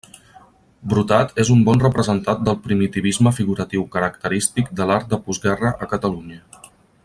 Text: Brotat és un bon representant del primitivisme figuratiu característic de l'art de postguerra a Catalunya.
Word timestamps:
Brotat 0.93 1.33
és 1.43 1.51
un 1.55 1.59
bon 1.67 1.83
representant 1.83 2.41
del 2.47 2.57
primitivisme 2.63 3.35
figuratiu 3.41 3.85
característic 3.97 4.73
de 4.81 4.89
l'art 4.93 5.13
de 5.13 5.21
postguerra 5.29 5.75
a 5.87 5.93
Catalunya. 5.95 6.67